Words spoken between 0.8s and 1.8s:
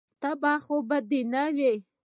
به دې نه وه.